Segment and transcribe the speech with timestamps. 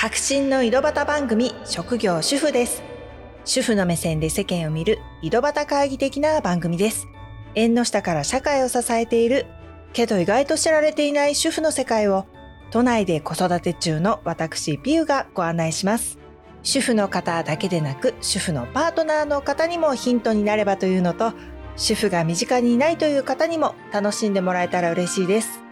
[0.00, 2.84] 白真の井戸端番組職業主婦です。
[3.44, 7.08] 主婦の目線で世間を見る井戸端会議的な番組です。
[7.56, 9.46] 縁の下から社会を支えている
[9.92, 12.26] けど意外と知られていない主婦の世界を
[12.70, 16.20] 都内で子育て中の私ピューがご案内します。
[16.62, 21.32] 主婦の方だけでなく主婦のパートナーの方にもヒントになればというのと
[21.74, 25.67] 主婦が身近にいないという方にも楽しんでもらえたら嬉しいです。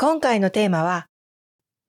[0.00, 1.08] 今回のテーマは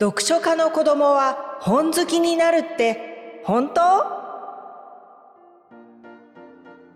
[0.01, 3.81] 読書家の子供は本好きになるって本当？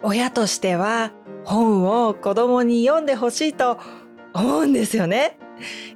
[0.02, 1.12] 親としては
[1.46, 3.78] 本を子供に読んでほしいと
[4.34, 5.38] 思うんですよね。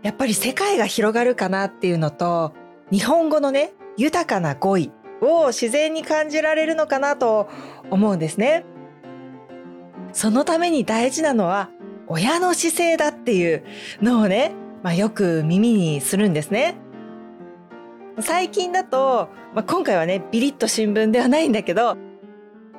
[0.03, 2.53] やっぱり世界が広がるかなっていうのと
[2.91, 4.91] 日本語のね豊かな語彙
[5.21, 7.49] を自然に感じられるのかなと
[7.89, 8.65] 思うんですね。
[10.13, 11.71] そのために大事なのは
[12.05, 13.63] 親の姿勢だっていう
[13.99, 14.51] のをね、
[14.83, 16.75] まあ、よく耳にするんですね。
[18.19, 21.95] 最近だと、まあ、今回はねビリッと新聞ではないんだけど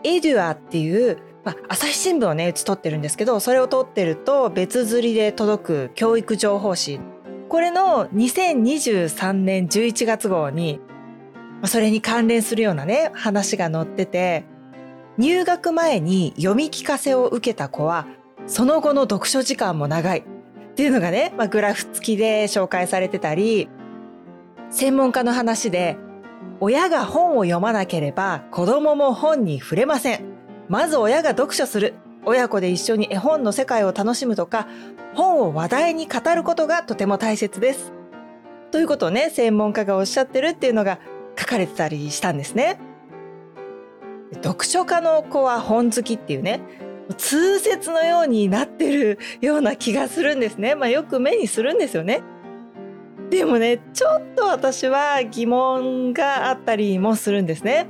[0.03, 7.01] エデュアっていうまあ、朝日新聞をね、打ち取ってるんですけど、それを取ってると別釣りで届く教育情報誌。
[7.49, 10.79] これの2023年11月号に、
[11.65, 14.45] それに関連するようなね、話が載ってて、
[15.17, 18.07] 入学前に読み聞かせを受けた子は、
[18.47, 20.25] その後の読書時間も長い
[20.79, 23.69] っていうのがね、まあ、グラフ付きで紹介されてたり、
[24.71, 25.97] 専門家の話で、
[26.61, 30.21] 親が本を読まなければ子供も本に触れません。
[30.69, 31.95] まず親が読書する。
[32.25, 34.69] 親子で一緒に絵本の世界を楽しむとか、
[35.15, 37.93] 本を話題に語ることがとても大切です。
[38.71, 41.01] ということをね、専門家がおっしゃってるっていうのが
[41.37, 42.79] 書かれてたりしたんですね。
[44.45, 46.61] 読書家の子は本好きっていうね、
[47.17, 50.75] 通説のようになってるような気がするんですね。
[50.75, 52.23] まあよく目にするんですよね。
[53.31, 57.87] でもね、ちょっと私は疑問があったりもするんですね。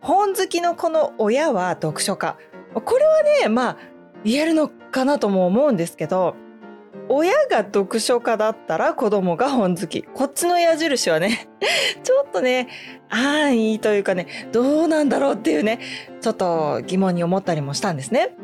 [0.00, 2.36] 本好きのこの親は読書家。
[2.74, 3.76] これはね、まあ、
[4.24, 6.36] 言えるのかなとも思うんですけど、
[7.14, 10.02] 親が読書家だったら子供が本好き。
[10.02, 11.46] こっちの矢印はね、
[12.02, 12.68] ちょっとね、
[13.10, 15.78] 安易というかね、どうなんだろうっていうね、
[16.22, 18.34] ちょっと疑問に思ったりもしたんですね。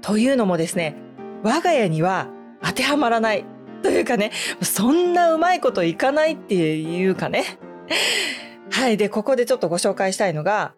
[0.00, 0.94] というのもですね、
[1.42, 2.28] 我が家には
[2.62, 3.44] 当てはまらない
[3.82, 7.58] というかね、そんなうまいこといかないっていうかね。
[8.70, 8.96] はい。
[8.96, 10.72] で、ここでちょっとご紹介したいのが、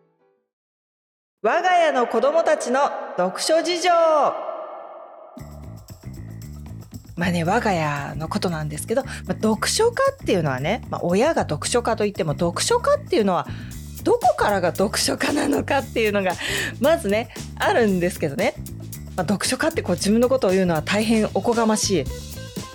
[1.43, 4.50] 我が家の子供たちの読書事情
[7.20, 13.47] まあね、我が家のことなんですけど、まあ、読書家っていうのはね、まあ、親が読書家といっても読書家っていうのは
[14.04, 16.32] どこからが読書家なのかっていうのが
[16.80, 18.54] まずねあるんですけどね、
[19.19, 22.04] まあ、読書家ってこう自分のことを言うのは大変おこがましい。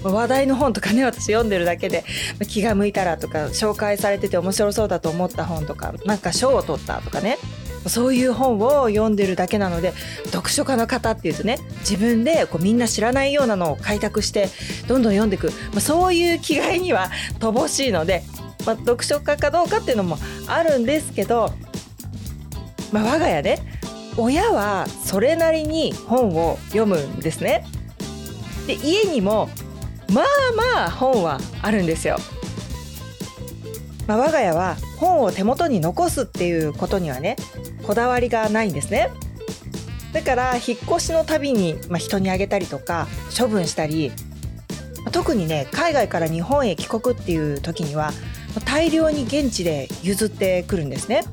[0.04, 2.04] 話題の本とかね私読んでるだけで
[2.48, 7.40] 気が向いたらとか紹介されてて面白そうだと思った本とかなんか賞を取ったとかね。
[7.90, 9.94] そういう本を読んでるだけなので
[10.26, 14.50] 読書家の方っていうとね自分でこうみんな知らないようなのを開拓して
[14.88, 17.10] どんどん読んでいく、まあ、そういう気概には
[17.40, 18.24] 乏しいので、
[18.66, 21.54] まあ、読書家かどうかっていうのもあるんですけど、
[22.92, 23.60] まあ、我が家ね
[24.18, 27.66] 親はそれなりに本を読むんですね。
[28.66, 29.50] で家にも
[30.12, 30.26] まあ
[30.76, 32.18] まあ本はあるんですよ。
[34.08, 37.36] まあ、我が家は本を手元に残すっていうことにはね
[37.86, 39.12] こだわりがないんですね。
[40.14, 43.08] だから引っ越しのたびに、まあ、人にあげたりとか
[43.38, 44.14] 処分したり
[45.12, 48.12] 特にね海外から日本へ帰国っていう時には
[48.64, 51.24] 大量に現地で譲ってくるんですね。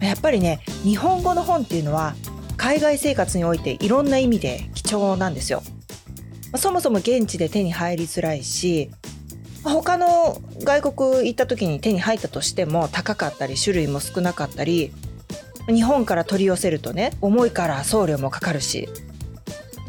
[0.00, 2.14] やっぱりね日本語の本っていうのは
[2.56, 5.62] 海外生活においていろんな意味で貴重なんですよ。
[6.56, 8.90] そもそも現地で手に入りづらいし
[9.62, 14.92] 他の外国行った時に手に入ったとしても高かったり種類も少なかったり
[15.68, 18.88] 日本から取り寄せるとね重いから送料もかかるし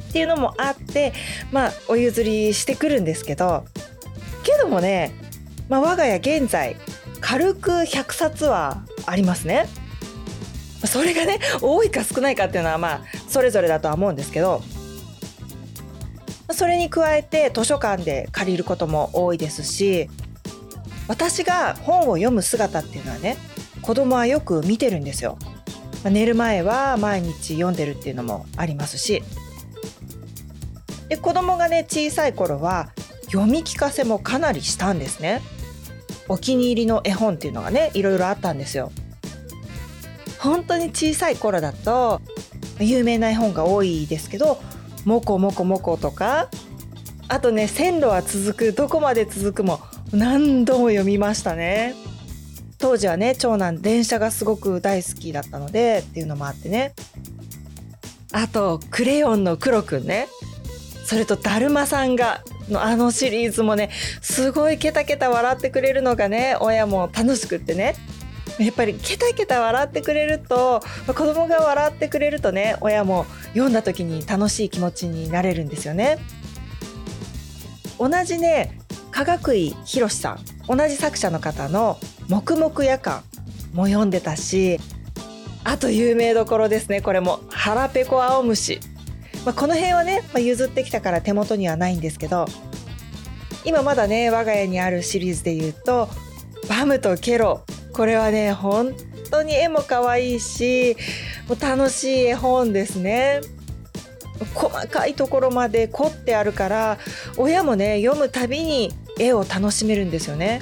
[0.10, 1.14] っていうのもあって
[1.52, 3.66] まあお譲りしてくるんですけど
[4.44, 5.12] けどもね、
[5.70, 6.76] まあ、我が家現在
[7.22, 9.68] 軽く100冊はありますね。
[10.86, 14.64] それがね多いか少ないかっていうのはまあそれぞれだとは思うんですけど
[16.52, 20.10] それに加えて図書館で借りることも多いですし
[21.10, 23.36] 私が本を読む姿っていうのはね
[23.82, 25.38] 子供はよく見てるんですよ。
[26.06, 29.22] 寝る前は毎日読んでるっていうのもありますし
[31.10, 32.90] で子供がね小さい頃は
[33.32, 35.42] 読み聞かせもかなりしたんですね。
[36.28, 38.92] お気に入りの絵本っていうのがねいろいろあったんですよ。
[40.40, 42.22] 本当に小さい頃だと
[42.80, 44.62] 有名な絵本が多いですけど
[45.06, 46.50] 「もこもこもこ」とか
[47.28, 49.80] あとね「線路は続くどこまで続く」も
[50.12, 51.94] 何度も読みましたね。
[52.80, 56.94] 当時はね長男電車がすごく大好きだったのでっていうのもあってね。
[58.32, 60.28] あと「クレヨンの黒くんね」
[61.04, 63.90] それと「だるまさんが」のあのシリーズもね
[64.22, 67.96] すごいケタケタ笑ってくれるのがね親も楽しくってね。
[68.60, 76.18] やっぱりケタケタ笑ってくれると子供が笑ってくれるとね親も読んだ時に楽しい気持ちになれるんですよね。
[77.98, 78.78] 同じね
[79.12, 81.98] 加賀久井宏さん同じ作者の方の
[82.30, 83.24] 「黙々夜間」
[83.74, 84.80] も読んでたし
[85.64, 88.80] あと有名どころですねこれも「腹ペコ青虫」
[89.46, 92.46] まあ、この辺はね、まあ、譲ってきたから手元にはないんですけど
[93.64, 96.10] 今まだね我が家にあるシリーズで言うと
[96.68, 97.62] 「バムとケロ」
[97.94, 98.94] これはね本
[99.32, 100.98] 当に絵も可愛いし
[101.48, 103.42] もう楽しい絵本ですね。
[104.54, 106.98] 細かいところまで凝ってあるから
[107.36, 108.90] 親もね読むたびに
[109.20, 110.62] 絵を楽しめるんですよね。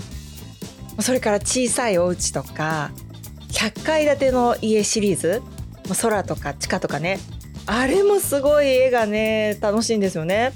[0.99, 2.91] それから小さいお家とか
[3.49, 5.41] 100階建ての家シリーズ
[6.01, 7.19] 空とか地下とかね
[7.65, 10.53] あれもすごい絵がね楽しいんですよね。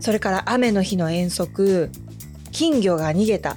[0.00, 1.90] それから雨の日の遠足
[2.50, 3.56] 金魚が逃げた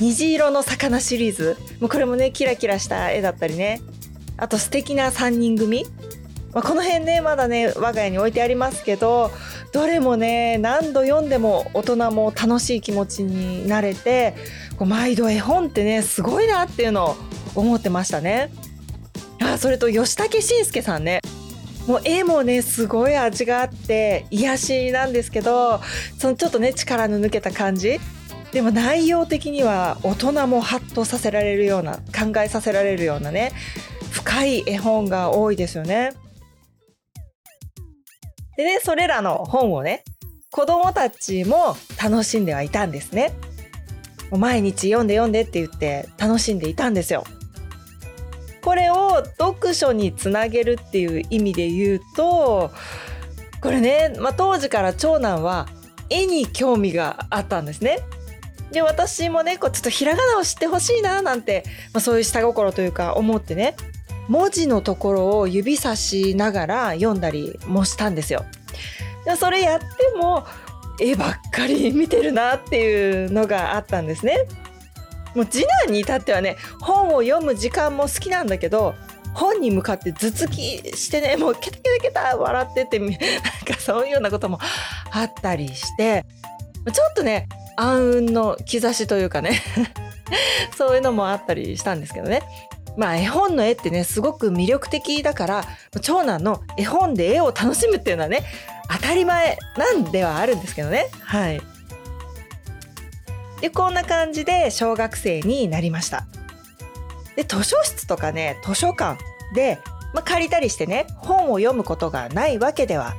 [0.00, 1.56] 虹色の魚シリーズ。
[1.80, 3.80] もうこれもねキラキラした絵だったりね。
[4.36, 5.86] あと素敵な3人組、
[6.54, 9.30] まあ、この辺ねまだね我が家に置いてありますけど
[9.72, 14.36] どれもね何度読んでも大人も楽しい気持ちになれて
[14.78, 17.16] こう毎度絵本ってねすごいなっていうのを
[17.56, 18.50] 思ってましたね。
[19.40, 21.20] あそれと吉武慎介さんね
[21.86, 25.80] もう絵もねすごい味があって癒しなんですけど
[26.18, 27.98] そのちょっとね力の抜けた感じ
[28.52, 33.52] でも内容的には大人もハッとさせられるような考えさせられるようなね
[34.12, 36.12] 深い絵本が多いですよね。
[38.56, 40.04] でねそれらの本をね
[40.50, 43.32] 子供たちも楽しんではいたんですね。
[44.30, 47.24] 毎日読んで読んでって言って楽しんでいたんですよ。
[48.62, 52.70] これを読書につなげるっていう意味で言うと
[53.60, 55.66] これね、まあ、当時から長男は
[56.08, 57.98] 絵に興味があったんですね。
[58.70, 63.76] で私もねこうちょっとひらがなを知ってほしいななんて、まあ、そういう下心というか思ってね
[64.28, 68.44] 文字のところを指さしながら読んだりもしたんですよ。
[69.38, 69.86] それやって
[70.16, 70.44] も
[71.00, 74.46] 絵ばっかり見てるなっていうのがあったんですね。
[75.34, 78.94] もう次男に至ってはね本を読む時間も好きなんだけど
[79.34, 83.18] 本に向かって頭突きしてねもうケタケタケタ笑ってて なんか
[83.78, 84.60] そういうようなことも
[85.10, 86.24] あったりして
[86.92, 89.60] ちょっとね暗雲の兆しというかね
[90.78, 92.42] そういうのもあったりしたんですけどね
[92.96, 95.64] まあ絵本の絵ってねすごく魅力的だから
[96.00, 98.44] 長男の絵本で絵を楽しむっていうのはね
[98.90, 101.08] 当たり前なんではあるんですけどね。
[101.22, 101.60] はい。
[103.60, 106.26] でこんな感じで小学生になりました。
[107.36, 109.18] で図書室とかね図書館
[109.54, 109.78] で、
[110.12, 113.14] まあ、借りたりしてね本を読むことがないわけでは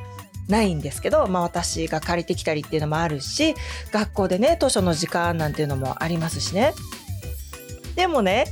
[0.47, 3.55] ないんですけど、まあ、私が借りてきたりっていうのもあるし
[3.91, 6.73] 学校でね図書の時間なんていうのもありますしね。
[7.95, 8.45] でもね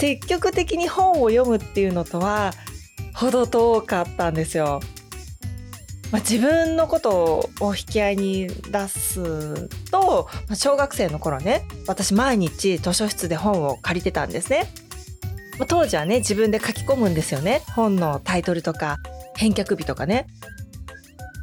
[0.00, 2.54] 積極的に本を読むっていうのとは
[3.14, 4.80] 程遠かったんですよ。
[6.10, 14.72] まあ、自分のことを引き合いに出すと、まあ、小学生の頃ね私毎日図書室で本を借りてたんですね。
[15.58, 18.96] まあ、当時はね自分で書き込むんですよね本のタイトルとか
[19.36, 20.26] 返却日とかね。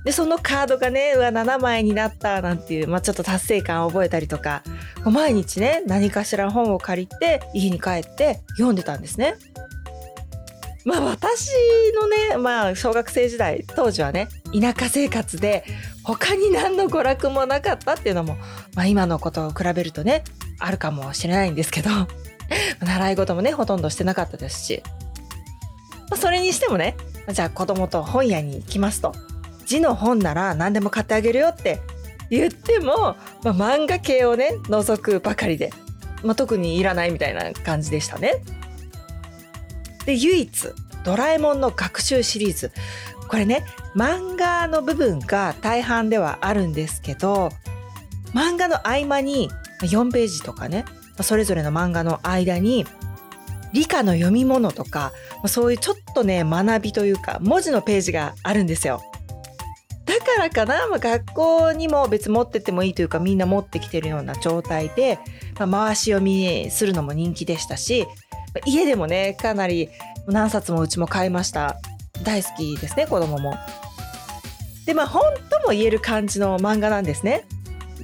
[0.04, 4.64] でそのカードがねうわ7枚になったなんていう、まあ、ちょっと達成感を覚えたりとか
[5.04, 9.36] 毎日ね何かしら本を借りて家に帰って読んでたんですね。
[10.88, 11.50] まあ私
[12.00, 15.66] のね、まあ小学生時代、当時はね、田舎生活で
[16.02, 18.38] 他に何の娯楽もなかったっていうのも、
[18.74, 20.24] まあ今のことを比べるとね、
[20.60, 21.90] あるかもしれないんですけど、
[22.80, 24.82] 習い事もね、ほとんどしてなかったですし、
[26.10, 26.96] まあ、それにしてもね、
[27.34, 29.14] じゃあ子供と本屋に行きますと、
[29.68, 31.82] 字の本なら何でも買ってあげるよって
[32.30, 35.72] 言っても、まあ、漫画系をね、除くばかりで、
[36.24, 38.42] まあ、特にいらないみたいな感じでしたね。
[40.06, 42.72] で唯一ドラえもんの学習シリーズ
[43.28, 47.50] これね漫画の部分が大半ではあるんですけど
[48.34, 49.50] 漫画の合間に
[49.82, 50.86] 4ページとかね
[51.22, 52.86] それぞれの漫画の間に
[53.74, 55.12] 理科の読み物とか
[55.46, 59.02] そういうちょっとね学びというか文字のページがあるんですよ。
[60.20, 65.20] だからかな、まあ、学校にも別持ってってもいいというかみんな持ってきてるような状態で、
[65.60, 68.08] まあ、回し読みするのも人気でしたし
[68.66, 69.90] 家でもねかなり
[70.28, 71.78] 何冊もうちも買いました
[72.24, 73.56] 大好きですね子供も
[74.86, 77.46] でまあ本とも言える感じの漫画なんですね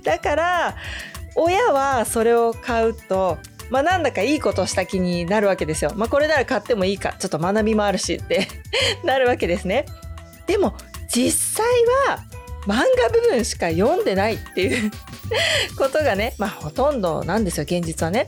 [0.03, 0.75] だから
[1.35, 3.39] 親はそれを買うと
[3.69, 5.93] まあなんだかいいことした気になるわけですよ。
[5.95, 8.47] まあこれなら買ってもいいかちょっと学びもあるしって
[9.03, 9.85] なるわけですね。
[10.45, 10.75] でも
[11.13, 11.65] 実際
[12.07, 12.23] は
[12.65, 14.91] 漫画部分しか読んでないっていう
[15.77, 18.27] ことがねまあほとんどなんですよ現実はね。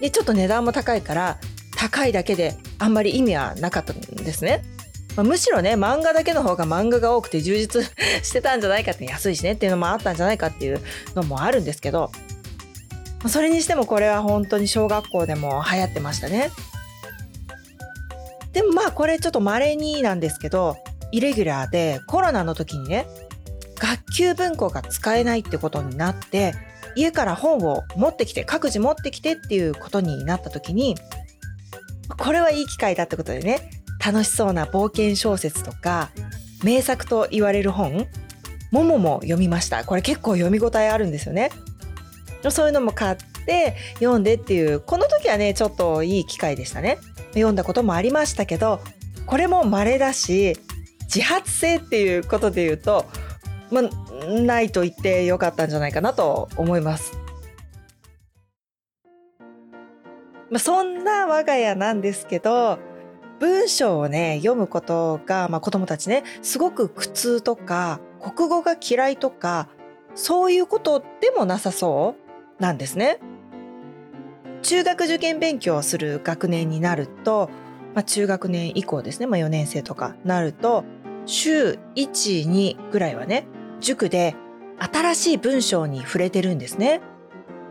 [0.00, 1.38] でちょっと値段も高いから
[1.76, 4.62] 高いだけであんまり意味はなかったんですね。
[5.16, 7.82] まあ、むしろね漫画だけの方が漫画が多くて充実
[8.22, 10.80] してたんじゃないかって安いしねっていうのもあったんじゃないかっていう
[11.14, 12.10] のもあるんですけど
[13.28, 16.50] それにしてもこれは本当に小学校でも流行ってましたね。
[18.52, 20.76] でもまあこれちょっと稀になんですけど
[21.12, 23.06] イレギュラーでコロナの時にね
[23.76, 26.54] 学級文庫が使えないってことになって
[26.96, 30.96] 家から本を持ってきて各自持ってきてっていうことになった時に
[32.18, 33.70] これはいい機会だってことでね
[34.04, 36.10] 楽しそうな冒険小説とか
[36.64, 38.06] 名作と言われる本
[38.72, 39.84] ももも読みました。
[39.84, 41.50] これ結構読み応えあるんですよね。
[42.48, 43.16] そういうのも買っ
[43.46, 46.98] て読んでっていうこの時はねちょっといい機会でしたね。
[47.34, 48.80] 読んだこともありましたけど
[49.26, 50.56] これも稀だし
[51.14, 53.04] 自発性っていうことで言うと、
[53.70, 57.18] まあ、ないと言ってよかったんじゃないかなと思います。
[60.50, 62.78] まあ、そんな我が家なんですけど
[63.40, 69.68] 文章をね読むことが、まあ、子どもたちねすごく苦痛とか国語が嫌いとか
[70.14, 72.16] そういうことでもなさそ
[72.58, 73.18] うなんですね。
[74.62, 77.50] 中学受験勉強をする学年になると、
[77.94, 80.84] まあ、中学年以降ですね、まあ、4年生とかなると
[81.26, 83.46] 週12ぐらいはね
[83.80, 84.34] 塾で
[84.78, 87.00] 新しい文章に触れてるんですね。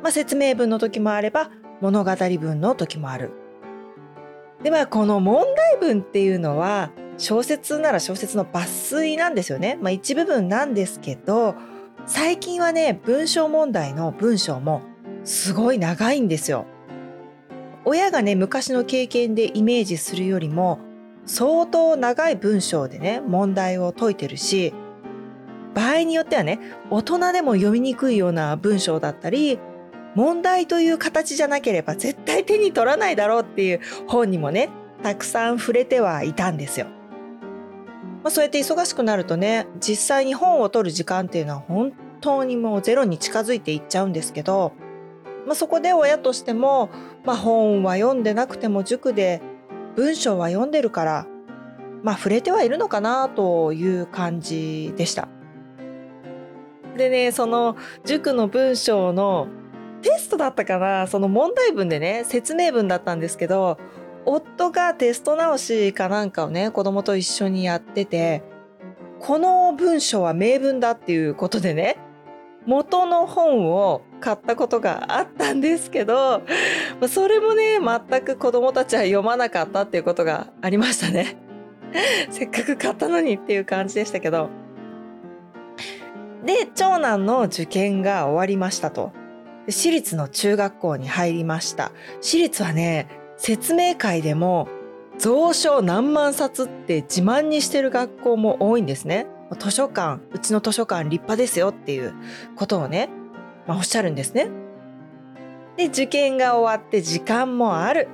[0.01, 3.31] まあ、説明文の時もあれば物語文の時もある。
[4.63, 9.77] でまあこの問題文っていうのは小説なら小説の抜粋なんですよね。
[9.81, 11.55] まあ、一部分なんですけど
[12.05, 14.81] 最近はね文章問題の文章も
[15.24, 16.65] すごい長いんですよ。
[17.84, 20.79] 親がね昔の経験でイメージするよりも
[21.25, 24.74] 相当長い文章でね問題を解いてるし
[25.74, 26.60] 場合によってはね
[26.90, 29.60] 大人でも読みにくいような文章だったり
[30.16, 34.70] 問題という形じゃなければ絶対手に取らないだろうっていう本にもね
[35.04, 36.88] たくさん触れてはいたんですよ。
[38.24, 44.74] まあ、そうやって忙しくなるとね実際に本を取る時間っていうのは本当にもうゼロに近づいていっちゃうんですけど、
[45.48, 46.92] まあ、そこで親としても、
[47.25, 49.42] まあ、本は読んでなくても塾で
[49.95, 51.27] 文章は読んでるから
[52.03, 55.27] まあ触れてはいるのかなという感じでした。
[56.98, 59.48] でねその塾の文章の
[60.01, 63.77] テストだったかなその問題文でね説明文だったんですけど
[64.25, 68.43] 夫がテスト直しかなんかをね子供と一緒にやってて
[69.19, 71.98] この文章は名文だっていうことでね
[72.65, 76.44] 元の本を買ったことがあったんですけど
[77.10, 81.36] それもね全く子供たちは読まなかったっていうことがありましたね。
[82.32, 84.50] せっかく買ったのにっていう感じでしたけど。
[86.46, 89.12] で長男の受験が終わりましたと。
[89.68, 91.92] 私立の中学校に入りました。
[92.22, 94.68] 私立はね説明会でも
[95.22, 99.28] 蔵書何万冊って自慢にしてる学校も多いんですね。
[99.60, 102.13] 図書館、うちの図書館立派ですよっていう
[102.56, 103.10] ことをね、
[103.68, 104.50] まあ、おっしゃるんですね。
[105.77, 108.08] で、受験が終わって時間もある。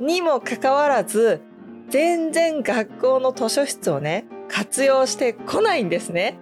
[0.00, 1.40] にもかかわらず、
[1.88, 6.38] 全然学校の図書室をね、活用してこないんですね。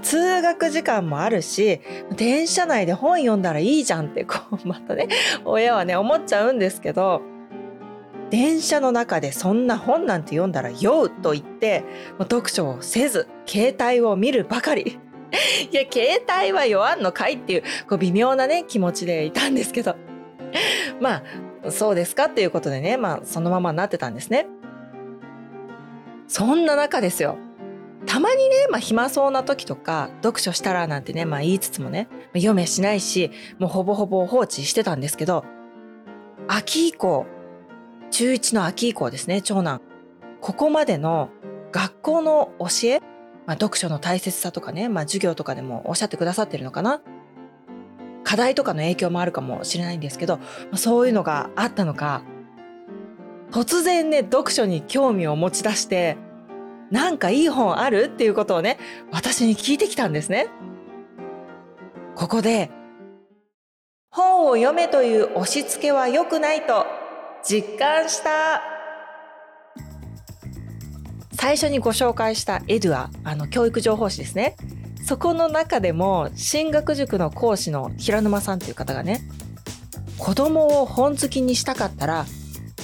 [0.00, 1.80] 通学時間もあるし、
[2.16, 5.08] 電車内で本読んだらいいじゃんって、こう、またね、
[5.44, 7.22] 親はね、思っちゃうんですけど、
[8.32, 11.84] 電車の中でそんな本なんて読んだら酔うと言って
[12.18, 14.98] 読書をせず携帯を見るばかり
[15.70, 19.96] いや携帯は酔わんのかいっていうこう微妙なね気持ちでいたんですけど。
[21.00, 21.22] ま
[21.64, 24.46] あそうですかっていうことでねまあそのままになってたんですね。
[26.28, 27.36] そんな中ですよ。
[28.04, 35.44] たまにね、まあ、暇そうな時とか読書したらなんてね、まあ、言いつつもね読めしないしもうほぼほぼ放置してたんですけど
[36.48, 37.26] 秋以降
[38.12, 39.80] 中1の秋以降ですね、長男。
[40.42, 41.30] ここまでの
[41.72, 43.00] 学校の教え、
[43.46, 47.00] まあ、読書の大切さとかね、まあ、授業とかでもおっしゃってくださってるのかな
[48.24, 52.22] 課題とかの影響もあるかもしれないんですけど、まあ、そういうのがあったのか、
[53.50, 56.16] 突然ね、読書に興味を持ち出して、
[56.90, 58.78] なんかいい本あるっていうことをね、
[59.10, 60.48] 私に聞いてきたんですね。
[62.14, 62.70] ここで、
[64.10, 66.86] 本を読めという押し付けは良くないと
[67.42, 68.71] 実感した
[71.42, 74.54] 最初にご紹介したエドゥアあの教育情報誌ですね。
[75.04, 79.22] そこの中でも進学塾の講師の平沼さんっていう方がね
[80.18, 82.26] 子供を本好きにしたかったら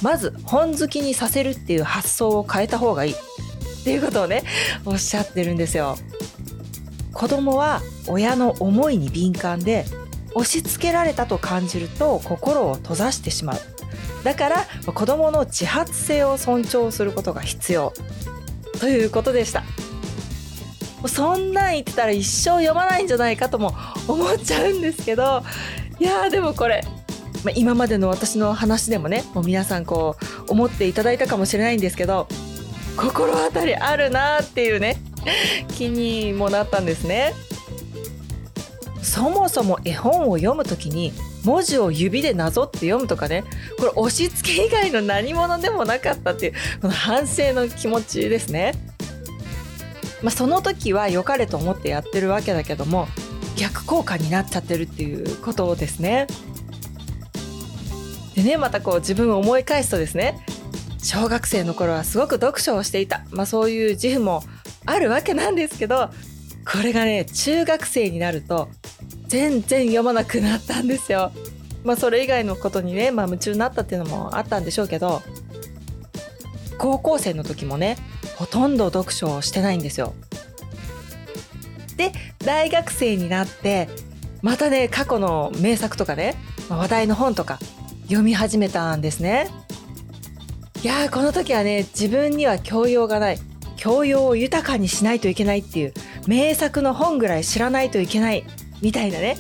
[0.03, 3.13] まず本好きにさせるっていう発想を変えた方がいい。
[3.13, 4.43] っていうことをね
[4.85, 5.97] おっしゃってるんですよ。
[7.13, 9.85] 子供は親の思いに敏感で
[10.35, 13.59] 押し付けられたと感じると心を閉ざしてしまう。
[14.25, 17.93] だから子供の自発性を尊重することが必要。
[18.81, 19.65] ということでした
[21.07, 23.75] そんなん言ってたら一生読まないんじゃないかとも
[24.09, 25.43] 思っちゃうんですけど
[26.01, 26.83] いやでもこれ、
[27.45, 30.17] ま、今までの私の話でもねもう皆さんこ
[30.49, 32.27] う思っていただいたかもしれないんですけど
[32.97, 35.01] 心当たりあるなっていうね
[35.77, 37.35] 気にもなったんですね。
[39.03, 41.13] そもそも絵本を読む時に
[41.45, 43.45] 文字を指でなぞって読むとかね
[43.79, 48.73] これ押し付け以外の何者でもなかったっていうこの反省の気持ちですね。
[50.23, 53.07] まあ、その時は良かれと思ってやってるわけだけども
[53.57, 56.27] 逆効果になっちゃってるっていうことですね。
[58.35, 60.45] でねまたこう自分を思い返すとですね
[61.03, 64.43] 小学生の頃はすごく読書をしていた、まあ、そういう自負も
[64.87, 66.11] あるわけなんですけど
[66.71, 68.69] これがね中学生になると
[69.29, 71.33] 全然読まなくなったんですよ。
[71.85, 75.23] まあそれ以外のことにね、まあ、夢中になったっていうのもあったんでしょうけど
[76.77, 77.97] 高校生の時もね
[78.37, 80.15] ほとんど読書をしてないんですよ。
[81.97, 83.89] で大学生になって
[84.43, 86.35] またね過去の名作とかね、
[86.69, 87.59] まあ、話題の本とか
[88.03, 89.49] 読み始めたんですね。
[90.83, 93.39] いやこの時はね自分には教養がない
[93.77, 95.95] 教養を豊かにしないといけないっていう
[96.27, 98.45] 名作の本ぐらい知らないといけない
[98.83, 99.37] みたいなね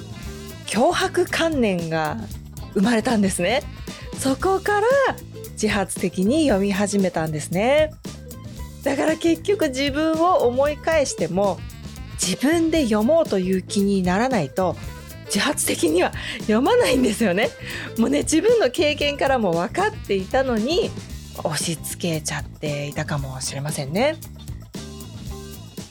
[0.66, 2.16] 脅迫観念が
[2.74, 3.62] 生まれたんですね。
[4.18, 4.86] そこから
[5.52, 7.92] 自発的に読み始めたんですね。
[8.82, 11.58] だから結局自分を思い返しても
[12.14, 14.76] 自分で読もうという気にならないと
[15.26, 17.50] 自発的には読まないんですよね。
[17.98, 20.90] もうね自分の経験からも分かっていたのに
[21.44, 24.16] 押し付けちゃっていたかもしれませんね。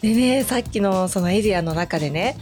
[0.02, 2.38] でねさっきのそのエリアの中でね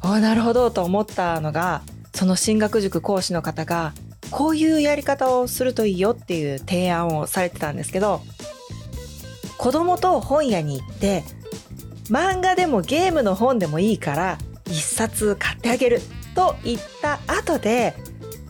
[0.00, 1.82] あなるほどと思ったのが
[2.14, 3.92] その進学塾講師の方が
[4.30, 8.22] こういうやり方をするといいよっていう提案をされてたんですけど
[9.58, 11.24] 子供と本屋に行って
[12.08, 16.00] 漫画でもゲームの本でもいいから一冊買ってあげる
[16.34, 17.94] と言った後で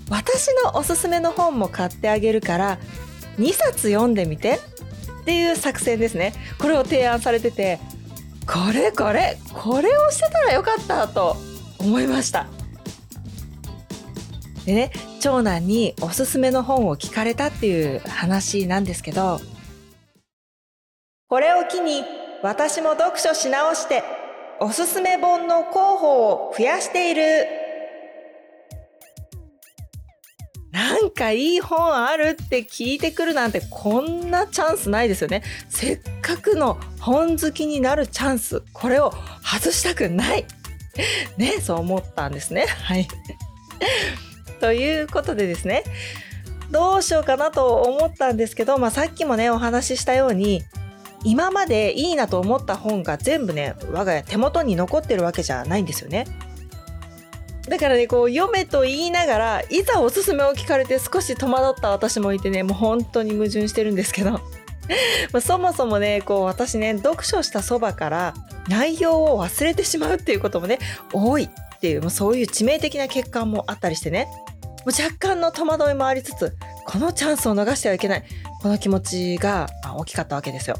[0.09, 2.79] 私のおすすめの本も買ってあげるから
[3.39, 4.61] 2冊読んでみて
[5.21, 6.35] っていう作戦ですね。
[6.59, 7.79] これを提案されてて
[8.53, 11.37] これこれこれをしてたらよかったと
[11.79, 12.47] 思いました。
[14.67, 19.41] でね長男におすすめの本を聞かれたっていう話なんですけど
[21.29, 22.05] これを機に
[22.43, 24.03] 私も読書し直して
[24.61, 27.23] おすすめ本の候補を増やしている
[30.72, 35.42] なんかいい本あるって聞いてくるなんてこんなチャンスないですよね。
[35.68, 40.46] せっかくの本好きになるチャンス、これを外したくない。
[41.37, 42.66] ね、そう思ったんですね。
[42.66, 43.09] はい。
[44.61, 45.85] ということでですね、
[46.70, 50.62] どうしようかなと思ったんですけど、まあ、さっきもね、お話ししたように、
[51.24, 56.26] 今までいいなと思った本が全部ね、我が家手元に残ってるわけじゃないんですよね。
[57.70, 64.40] だからねこう読めと言いながらいざおすすめを聞かれて少し戸惑った私もいてねもう本当に矛盾してるんですけど。
[65.33, 68.35] まそもそもねこう私ね読書したそばから
[68.66, 70.80] 内容を忘れてしまうっていうこともね
[71.12, 74.26] 多いっていうもうそういう致命的な欠陥もあったりしてね。
[74.85, 76.56] もう若干の戸惑いもありつつ
[76.87, 78.24] このチャンスを逃してはいけない。
[78.61, 80.76] この気持ちが大きかったわけですよ。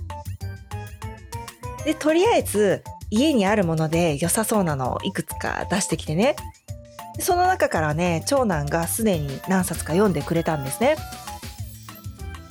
[1.85, 6.35] でとりあえず家にあるもので良さそうなのをいくつか出してきてね。
[7.21, 10.97] でその中からね長男がすでに何冊か読んでくれたんですね。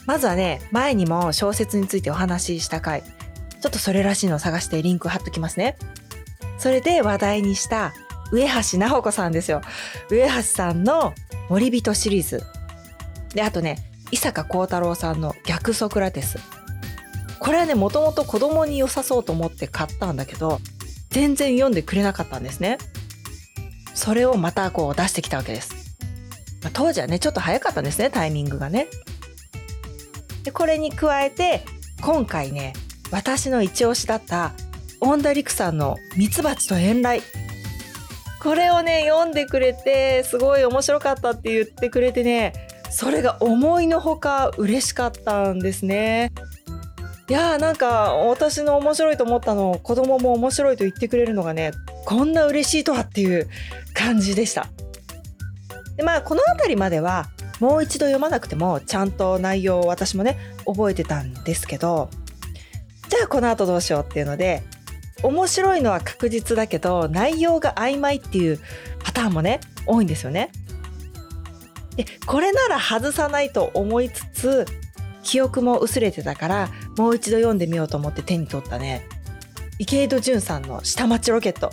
[0.06, 3.02] まずはね前にも小説についてお話しした回。
[3.02, 5.76] ちょっとそれらしいのを探してリンク貼っときますね。
[6.60, 7.94] それで話題にした
[8.32, 9.62] 上橋直子さんですよ。
[10.12, 11.16] 上橋さんの
[11.50, 12.44] 森人シリーズ。
[13.34, 13.80] であとね
[14.12, 16.38] 伊坂幸太郎さんの逆ソクラテス。
[17.40, 20.60] これはねもともと子供に良さそうと思って買ったんだけど
[21.10, 22.78] 全然読んでくれなかったんですね。
[24.00, 25.98] それをまたこう出してきたわけです。
[26.64, 28.88] まあ、当時はねちょっと早かったんですねタイミングがね。
[30.46, 31.66] でこれに加えて
[32.02, 32.72] 今回ね
[33.12, 34.54] 私の一押しだった
[35.02, 37.22] 恩田陸さんの「ミツバチと遠雷」
[38.42, 42.54] これをね読んでくれてすごい面白かったって言ってくれてね
[42.90, 46.32] それが思いのほか嬉しかったんですね。
[47.30, 51.74] いやーなんか私の面白いと思ったのを子供も面白いと言ってくれるのがね
[52.06, 53.48] こんな嬉しいとはっていう
[54.00, 54.68] 感じでした。
[55.98, 57.28] でまあこの辺りまでは
[57.60, 62.10] もう一度読まなくてもちゃんと内容を私もね覚えてたんですけど
[63.10, 64.64] じゃあこの後どうしようっていうので
[65.24, 68.60] 面白いのは確実だけど内容が曖昧っていう
[69.04, 70.52] パターンもね多いんですよね。
[71.98, 74.66] でこれなら外さないと思いつつ
[75.24, 79.06] 記憶も薄れてたからもう一度読んでみようと思って手に取ったね
[79.80, 81.72] 池井戸潤さんの「下町ロケット」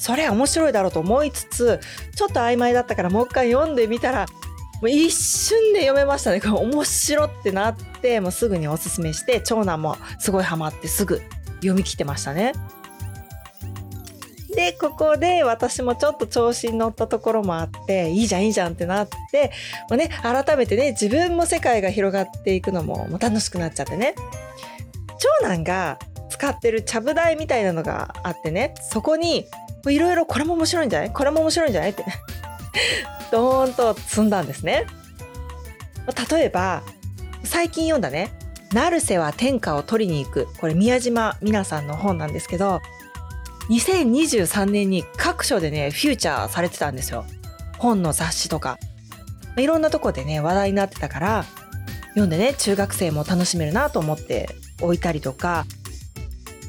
[0.00, 1.78] それ面白いだろうと思いつつ
[2.16, 4.26] ちょっと曖昧だったからもう一回読んでみたら
[4.80, 11.20] もう一瞬で読めましたねこれ面白ってなってもうすぐにおすすめして長男もすごいハマってすぐ
[11.56, 12.54] 読み切ってましたね。
[14.54, 19.52] でここで私もちょっと調子に乗ったところもあっていいじゃんいいじゃんってなって
[19.88, 24.14] もう、ね、改めてね自分も世界が広がっていくのももう楽しくなっちゃってね
[25.40, 25.98] 長男が
[26.30, 29.46] 使ってるちゃぶ台みたいなのがあってねそこに
[29.88, 31.12] いろいろこれも面白いんじゃない？
[31.12, 31.90] これも面白いんじゃない？
[31.90, 32.04] って。
[33.30, 34.86] ドーンと積んだんですね。
[36.30, 36.82] 例えば
[37.44, 38.32] 最近読んだね
[38.72, 42.80] 「成瀬は天下を取りに行く」これ宮島美奈さんの本なんですけど
[43.68, 47.24] 2023年に各所でねフューチャーされてたんですよ。
[47.78, 48.78] 本の雑誌とか。
[49.56, 51.44] いろんなとこでね話題になってたから
[52.10, 54.48] 読んでね中学生も楽しめるなと思って
[54.80, 55.64] 置いたりとか。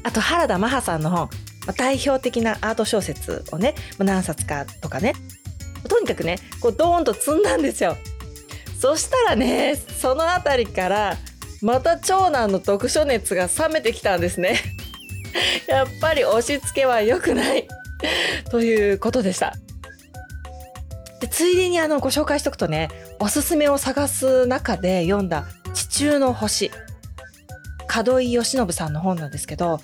[0.04, 1.28] あと原田マハさんの本。
[1.66, 5.14] ま代表的なアート小説をねま何冊かとかね。
[5.88, 7.96] とにかくねこうドーンと積んだんですよ。
[8.80, 11.16] そしたらねその辺りから
[11.60, 14.58] また長男の読書熱が冷めてきたんですね。
[15.68, 17.68] やっぱり押し付けは良くない。
[18.50, 19.54] ということでした。
[21.20, 22.88] でついでにあのご紹介しとくとね
[23.20, 26.72] おすすめを探す中で読んだ「地中の星」
[27.94, 29.80] 門井義信さんの本なんですけど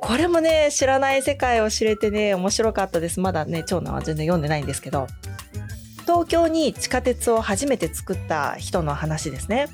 [0.00, 3.20] これもね知らない世界を知れてね面白かったです。
[3.20, 5.06] まだね長男は全然読んでないんですけど。
[6.10, 9.68] 東京に地下鉄を初めて作った人の話ですね。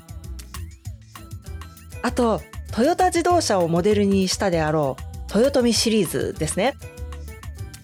[2.03, 4.97] あとトヨタ自動車をモデルにしたであろ
[5.33, 6.75] う豊臣シリーズですね。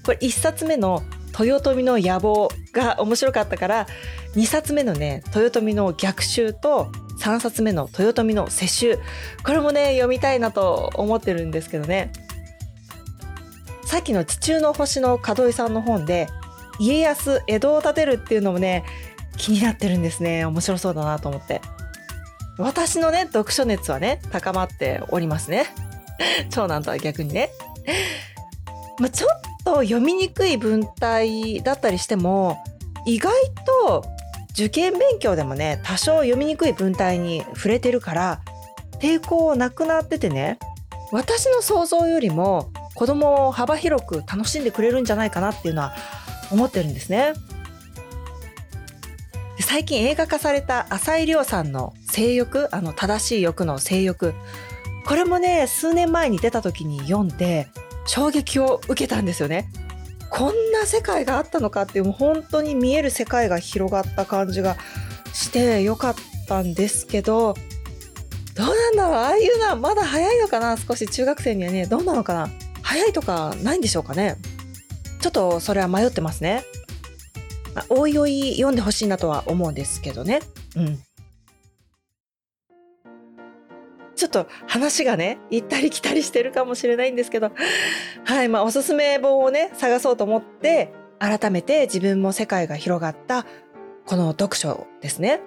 [0.05, 1.01] これ1冊目の
[1.39, 3.87] 豊臣の野望が面白かったから
[4.35, 8.99] 2冊目のね豊臣の逆襲と3冊目の豊臣の世襲。
[9.43, 12.11] これもね読みたいなと思ってるんですけどね。
[13.93, 16.27] さっきの地中の星の門井さんの本で
[16.79, 18.83] 家康江戸を建てるっていうのもね
[19.37, 20.45] 気になってるんですね。
[20.45, 21.61] 面白そうだなと思って。
[22.57, 25.67] 私のね読書熱はね高まっておりますね。
[26.49, 27.51] 長男とは逆にね、
[28.97, 29.29] まあ、ちょっ
[29.63, 32.63] と読みにくい文体だったりしても
[33.05, 33.31] 意外
[33.87, 34.03] と
[34.53, 38.41] 受験勉強でもね多少読みにくい文体に触れてるから
[38.99, 40.57] 抵抗なくなっててね
[41.11, 45.93] 私の想像よりも子供を幅広く楽しんでくれるんじゃないかなっていうのは
[46.51, 47.33] 思ってるんですね。
[49.59, 54.35] 最近映画化された浅井亮さんの性欲あの正しい欲の性欲
[55.05, 57.67] これもね数年前に出た時に読んで
[58.05, 59.69] 衝撃を受けたんですよね。
[60.29, 64.77] こんな世界があったのかっていうもう本当に見える世界が広がった感じが
[65.33, 66.15] してよかっ
[66.47, 67.53] たんですけど
[68.55, 69.13] どうなんだろう？
[69.15, 70.77] ああいうのはまだ早いのかな？
[70.77, 72.49] 少し中学生にはねどうなのかな？
[72.93, 74.35] 早いとかないんでしょうかね
[75.19, 76.63] ちょっとそれは迷ってますね。
[77.73, 80.41] まあ、おいおい読んでほしいなとは思うんですけどね。
[80.75, 80.99] うん。
[84.15, 87.51] ちょっと話がね、行ったり来たりしてるかもしれないんですけど、
[88.25, 93.47] はい、まあおすすめ本をね、探そうと思って、改めて自分も世界が広がった
[94.05, 95.39] この読書ですね。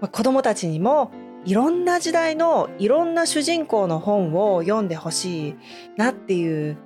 [0.00, 1.10] まあ、子供たちにも
[1.44, 5.54] いろんな時代のいろんな主人公の本を読んでほしい
[5.96, 6.76] なっていう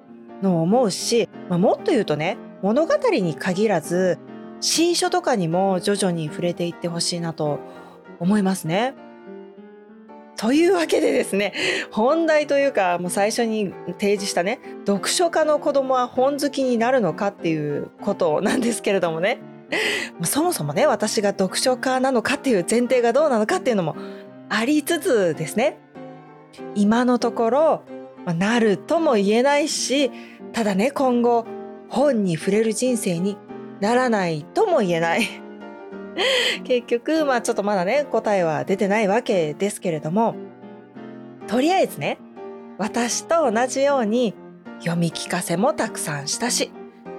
[0.42, 4.18] のを思うし、まあ、もっと言うとね、物語に限らず
[4.60, 7.58] 新書とかにも徐々に触れていってほしいなと
[8.20, 8.94] 思いますね。
[10.36, 11.52] というわけでですね
[11.92, 19.38] 本題というかもう最初に提示したね読書家の子供は本好きになるのかっていうことなんですけれどもね
[20.24, 23.94] そもそもね私が読書家なのかっていう前提がどうなのかっていうのも
[24.54, 25.78] ありつつですね。
[26.74, 27.82] 今のところ
[28.36, 30.10] なるとも言えないし
[30.52, 31.46] ただね今後
[31.88, 33.38] 本に触れる人生に
[33.80, 35.22] ならないとも言えない。
[36.64, 40.34] 結局まあちょっとまだね答えは出てないわけですけれども
[41.46, 42.18] とりあえずね
[42.76, 44.34] 私と同じように
[44.80, 46.70] 読み聞かせもたくさんしたし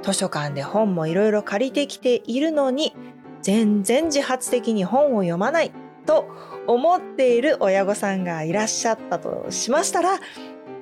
[0.03, 2.95] 図書館で本もいろいろ借りてきているのに
[3.41, 5.71] 全然自発的に本を読まない。
[6.05, 6.27] と
[6.67, 10.19] 思っている親御さんがいらっしゃったとしましたら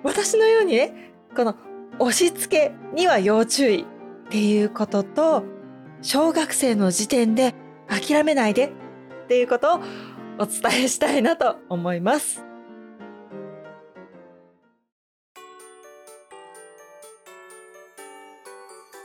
[0.03, 1.55] 私のようにねこの
[1.99, 3.85] 押し付けには要注意っ
[4.29, 5.43] ていうことと
[6.01, 7.53] 小学生の時点で
[7.87, 8.71] 諦めないでっ
[9.27, 9.81] ていうことを
[10.39, 12.43] お伝えしたいなと思います。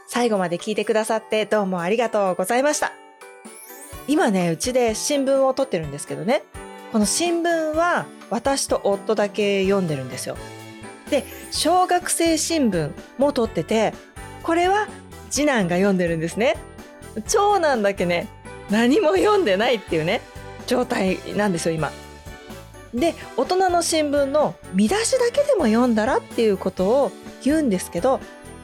[0.08, 3.05] 最後まで聞いてくださってどうもありがとうございました。
[4.08, 6.42] 今ね、うちで新聞を撮ってるんですけどね、
[6.92, 10.36] この新聞は私と夫だけ読んでるんですよ。
[11.10, 13.94] で、小学生新聞も撮ってて、
[14.42, 14.88] これは
[15.30, 16.56] 次男が読んでるんですね。
[17.26, 18.28] 長男だけね、
[18.70, 20.20] 何も読んでないっていうね、
[20.66, 21.90] 状態なんですよ、今。
[22.94, 28.20] で、大人の新聞の見出しだけでも読んだらっていうことを言うんですけど、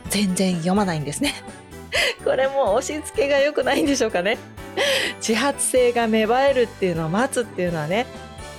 [0.08, 1.34] 全然読まないんですね。
[2.24, 4.38] これも押し付けが良くないんでしょうかね。
[5.18, 8.06] 自発性が芽生えるっていうのを待つっていうのはね、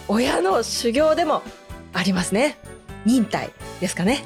[0.07, 1.41] 親の修行でも
[1.93, 2.57] ありますね。
[3.05, 4.23] 忍耐ですかね。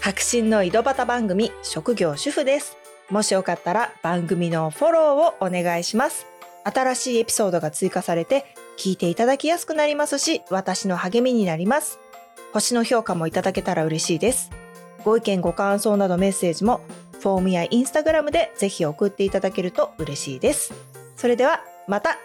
[0.00, 2.76] 白真の井戸端番組職業主婦です。
[3.10, 6.26] もしよかったら番組のフォローをお願いします。
[6.64, 8.44] 新しいエピソードが追加されて
[8.76, 11.98] 聞いていただきやすくなりますし、私の励みになります。
[12.52, 14.50] 星の評価もいただけたら嬉しいです。
[15.04, 16.80] ご意見ご感想などメッセージも
[17.26, 20.72] フォームやインスタグラムでぜひ送っていただけると嬉しいです。
[21.16, 22.18] それではまた